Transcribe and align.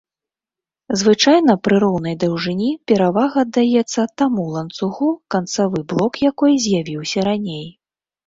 Звычайна 0.99 1.53
пры 1.65 1.75
роўнай 1.83 2.15
даўжыні 2.23 2.69
перавага 2.91 3.43
аддаецца 3.45 4.01
таму 4.21 4.45
ланцугу, 4.55 5.09
канцавы 5.37 5.79
блок 5.93 6.13
якой 6.31 6.57
з'явіўся 6.67 7.19
раней. 7.29 7.65